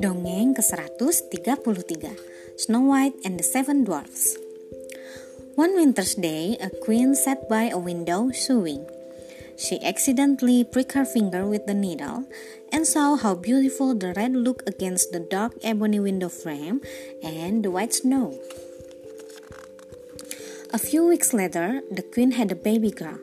[0.00, 2.16] Dongeng ke-133
[2.56, 4.40] Snow White and the Seven Dwarfs
[5.52, 8.88] One winter's day, a queen sat by a window sewing.
[9.60, 12.24] She accidentally pricked her finger with the needle
[12.72, 16.80] and saw how beautiful the red looked against the dark ebony window frame
[17.20, 18.40] and the white snow.
[20.72, 23.20] A few weeks later, the queen had a baby girl.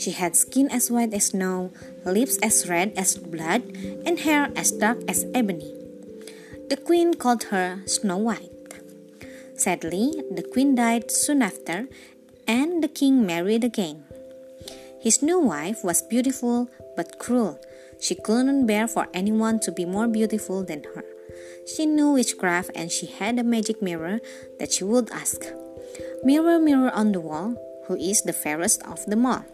[0.00, 1.76] She had skin as white as snow,
[2.06, 3.60] lips as red as blood,
[4.08, 5.76] and hair as dark as ebony.
[6.72, 8.48] The queen called her Snow White.
[9.60, 11.84] Sadly, the queen died soon after,
[12.48, 14.04] and the king married again.
[15.04, 17.60] His new wife was beautiful but cruel.
[18.00, 21.04] She couldn't bear for anyone to be more beautiful than her.
[21.68, 24.20] She knew witchcraft and she had a magic mirror
[24.58, 25.44] that she would ask.
[26.24, 29.44] Mirror, mirror on the wall, who is the fairest of them all?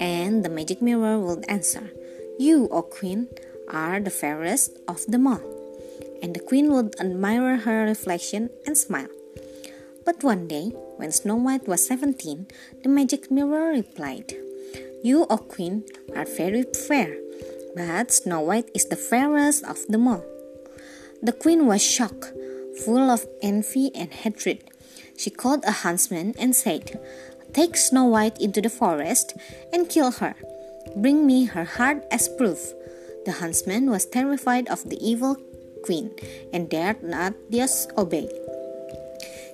[0.00, 1.90] And the magic mirror would answer,
[2.38, 3.28] You, O queen,
[3.68, 5.42] are the fairest of them all.
[6.22, 9.08] And the queen would admire her reflection and smile.
[10.04, 12.46] But one day, when Snow White was 17,
[12.82, 14.34] the magic mirror replied,
[15.02, 17.18] You, O queen, are very fair,
[17.74, 20.24] but Snow White is the fairest of them all.
[21.22, 22.32] The queen was shocked,
[22.84, 24.62] full of envy and hatred.
[25.16, 27.00] She called a huntsman and said,
[27.56, 29.32] Take Snow White into the forest
[29.72, 30.36] and kill her.
[30.94, 32.60] Bring me her heart as proof.
[33.24, 35.40] The huntsman was terrified of the evil
[35.82, 36.12] queen
[36.52, 38.28] and dared not disobey.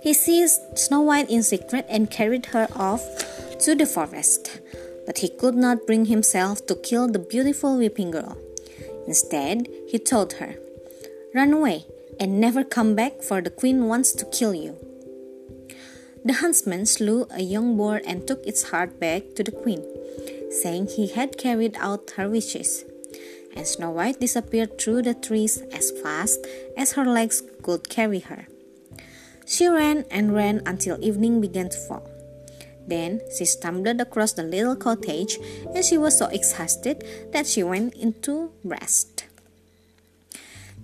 [0.03, 3.07] He seized Snow White in secret and carried her off
[3.61, 4.51] to the forest.
[5.07, 8.37] But he could not bring himself to kill the beautiful weeping girl.
[9.07, 10.57] Instead, he told her,
[11.37, 11.87] Run away
[12.19, 14.92] and never come back, for the queen wants to kill you.
[16.25, 19.83] The huntsman slew a young boar and took its heart back to the queen,
[20.51, 22.85] saying he had carried out her wishes.
[23.57, 28.47] And Snow White disappeared through the trees as fast as her legs could carry her.
[29.47, 32.09] She ran and ran until evening began to fall.
[32.87, 35.39] Then she stumbled across the little cottage
[35.75, 39.25] and she was so exhausted that she went into rest.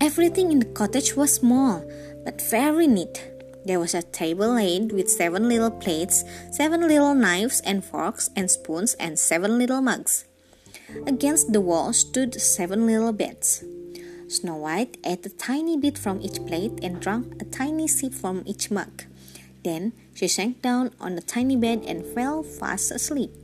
[0.00, 1.84] Everything in the cottage was small
[2.24, 3.27] but very neat.
[3.68, 8.50] There was a table laid with seven little plates, seven little knives and forks and
[8.50, 10.24] spoons, and seven little mugs.
[11.06, 13.62] Against the wall stood seven little beds.
[14.26, 18.40] Snow White ate a tiny bit from each plate and drank a tiny sip from
[18.46, 19.04] each mug.
[19.64, 23.36] Then she sank down on the tiny bed and fell fast asleep.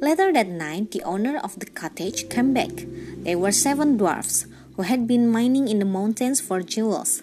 [0.00, 2.88] Later that night, the owner of the cottage came back.
[3.20, 4.46] They were seven dwarfs
[4.76, 7.22] who had been mining in the mountains for jewels.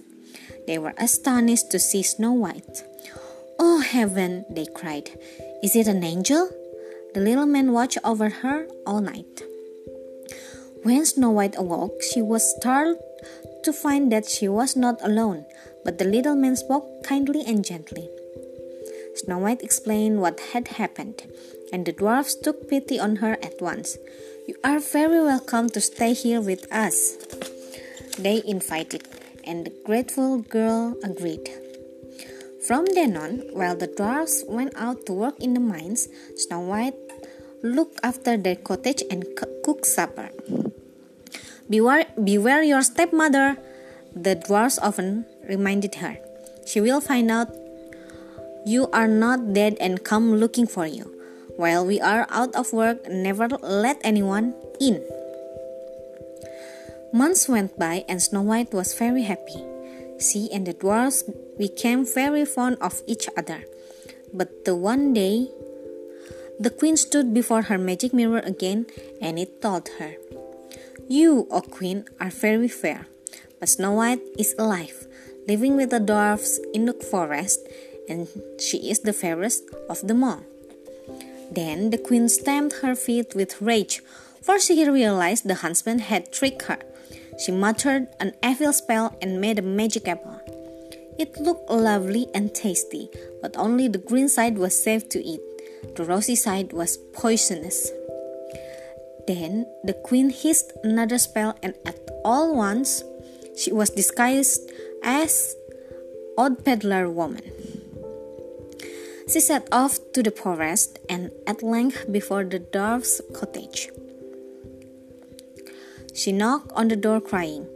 [0.66, 2.84] They were astonished to see Snow White.
[3.59, 5.12] Oh heaven, they cried.
[5.62, 6.50] Is it an angel?
[7.13, 9.44] The little man watched over her all night.
[10.84, 13.00] When Snow White awoke, she was startled
[13.63, 15.46] to find that she was not alone,
[15.85, 18.09] but the little man spoke kindly and gently.
[19.16, 21.23] Snow White explained what had happened,
[21.72, 23.97] and the dwarfs took pity on her at once.
[24.47, 27.16] You are very welcome to stay here with us.
[28.18, 29.07] They invited
[29.44, 31.50] and the grateful girl agreed.
[32.66, 36.96] From then on, while the dwarfs went out to work in the mines, Snow White
[37.62, 39.28] looked after their cottage and
[39.64, 40.30] cooked supper.
[41.70, 43.58] Beware, beware your stepmother,
[44.16, 46.18] the dwarfs often reminded her.
[46.66, 47.52] She will find out
[48.66, 51.12] you are not dead and come looking for you.
[51.58, 55.03] While we are out of work, never let anyone in.
[57.13, 59.62] Months went by and Snow White was very happy.
[60.18, 61.22] She and the dwarfs
[61.59, 63.66] became very fond of each other.
[64.34, 65.46] But the one day,
[66.59, 68.88] the queen stood before her magic mirror again
[69.22, 70.16] and it told her,
[71.07, 73.06] You, O queen, are very fair,
[73.59, 75.06] but Snow White is alive,
[75.47, 77.62] living with the dwarfs in the forest,
[78.09, 78.28] and
[78.59, 80.41] she is the fairest of them all.
[81.52, 84.02] Then the queen stamped her feet with rage,
[84.41, 86.79] for she realized the huntsman had tricked her.
[87.38, 90.40] She muttered an evil spell and made a magic apple.
[91.18, 93.09] It looked lovely and tasty,
[93.41, 95.41] but only the green side was safe to eat.
[95.96, 97.91] The rosy side was poisonous.
[99.28, 103.03] Then the queen hissed another spell, and at all once
[103.56, 104.70] she was disguised
[105.03, 105.56] as
[106.38, 107.44] odd peddler woman.
[109.29, 113.90] She set off to the forest and at length before the dwarf's cottage.
[116.14, 117.68] She knocked on the door crying,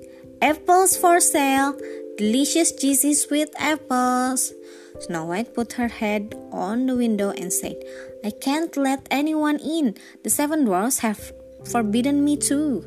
[0.42, 1.74] Apples for sale!
[2.18, 4.54] Delicious juicy sweet apples!
[5.00, 7.78] Snow White put her head on the window and said,
[8.24, 9.96] I can't let anyone in.
[10.24, 11.34] The seven dwarfs have
[11.66, 12.86] forbidden me to.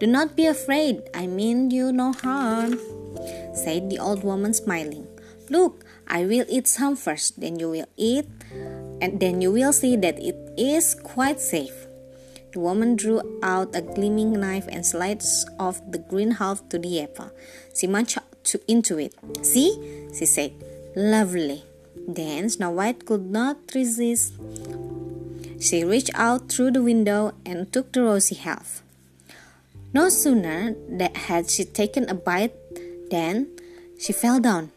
[0.00, 2.78] Do not be afraid, I mean you no harm,
[3.52, 5.08] said the old woman smiling.
[5.50, 8.28] Look, I will eat some first, then you will eat,
[9.00, 11.87] and then you will see that it is quite safe.
[12.52, 17.02] The woman drew out a gleaming knife and sliced off the green half to the
[17.02, 17.30] apple.
[17.74, 18.18] She munched
[18.66, 19.14] into it.
[19.42, 20.52] See, she said,
[20.96, 21.64] lovely.
[22.08, 24.32] Then Snow White could not resist.
[25.60, 28.82] She reached out through the window and took the rosy half.
[29.92, 30.74] No sooner
[31.14, 32.54] had she taken a bite
[33.10, 33.48] than
[33.98, 34.70] she fell down,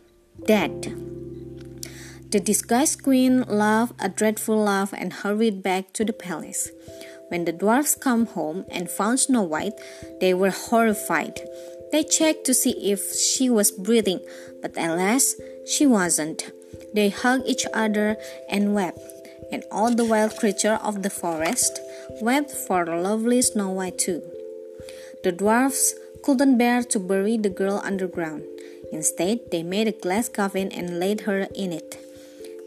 [0.45, 0.95] dead.
[2.31, 6.71] The disguised queen laughed a dreadful laugh and hurried back to the palace.
[7.31, 9.79] When the dwarfs come home and found Snow White,
[10.19, 11.39] they were horrified.
[11.93, 14.19] They checked to see if she was breathing,
[14.61, 16.51] but alas, she wasn't.
[16.93, 18.17] They hugged each other
[18.49, 18.99] and wept,
[19.49, 21.79] and all the wild creatures of the forest
[22.19, 24.21] wept for lovely Snow White too.
[25.23, 28.43] The dwarfs couldn't bear to bury the girl underground.
[28.91, 31.95] Instead, they made a glass coffin and laid her in it.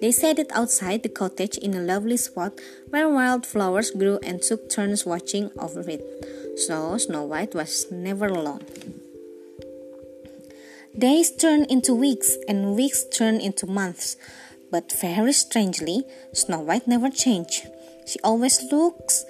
[0.05, 2.61] They set it outside the cottage in a lovely spot
[2.91, 6.05] where wild flowers grew and took turns watching over it.
[6.59, 8.67] So Snow White was never alone.
[10.93, 14.19] Days turned into weeks, and weeks turned into months.
[14.71, 16.05] But very strangely,
[16.35, 17.67] Snow White never changed.
[18.07, 19.25] She always looks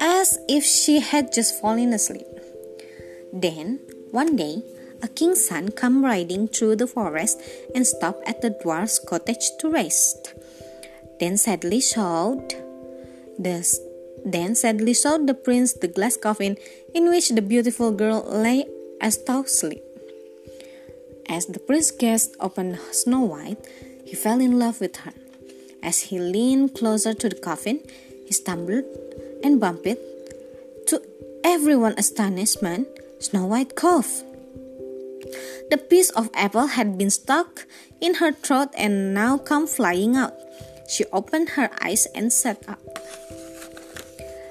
[0.00, 2.26] as if she had just fallen asleep.
[3.32, 3.78] Then,
[4.10, 4.64] one day,
[5.02, 7.40] a king's son come riding through the forest
[7.74, 10.34] and stopped at the dwarf's cottage to rest.
[11.18, 12.54] Then sadly showed
[13.38, 13.66] the
[14.24, 16.56] then sadly showed the prince the glass coffin
[16.94, 18.64] in which the beautiful girl lay
[19.00, 19.82] asleep.
[21.28, 23.66] As the prince gazed upon Snow White,
[24.04, 25.12] he fell in love with her.
[25.82, 27.80] As he leaned closer to the coffin,
[28.26, 28.84] he stumbled
[29.42, 29.98] and bumped it.
[30.88, 31.02] To
[31.42, 32.86] everyone's astonishment,
[33.18, 34.31] Snow White coughed.
[35.70, 37.66] The piece of apple had been stuck
[38.00, 40.34] in her throat and now come flying out.
[40.88, 42.80] She opened her eyes and sat up.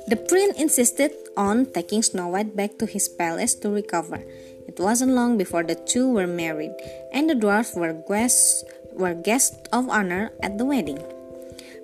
[0.08, 4.24] The prince insisted on taking Snow White back to his palace to recover.
[4.68, 6.76] It wasn't long before the two were married,
[7.14, 11.00] and the dwarfs were guests, were guests of honor at the wedding.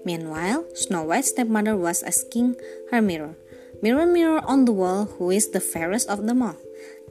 [0.04, 2.56] Meanwhile, Snow White's stepmother was asking
[2.92, 3.36] her mirror,
[3.81, 6.57] Mirror, mirror on the wall, who is the fairest of them all?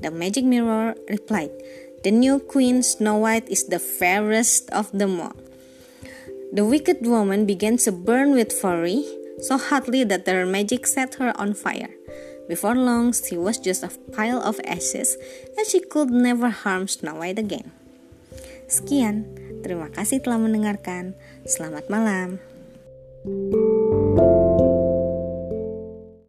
[0.00, 1.50] The magic mirror replied,
[2.04, 5.34] the new queen Snow White is the fairest of them all.
[6.52, 9.02] The wicked woman began to burn with fury
[9.40, 11.90] so hotly that her magic set her on fire.
[12.48, 15.18] Before long, she was just a pile of ashes
[15.58, 17.74] and she could never harm Snow White again.
[18.70, 19.26] Sekian,
[19.66, 21.18] terima kasih telah mendengarkan.
[21.42, 22.38] Selamat malam.
[23.26, 23.75] thank you